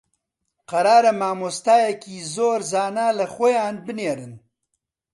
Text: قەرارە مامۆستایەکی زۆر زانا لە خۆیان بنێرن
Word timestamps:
قەرارە 0.69 1.13
مامۆستایەکی 1.19 2.17
زۆر 2.35 2.59
زانا 2.71 3.07
لە 3.19 3.25
خۆیان 3.33 3.75
بنێرن 3.85 4.33